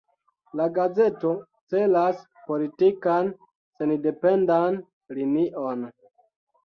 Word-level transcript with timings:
La 0.59 0.65
gazeto 0.77 1.33
celas 1.73 2.23
politikan 2.47 3.29
sendependan 3.83 4.81
linion. 5.19 5.87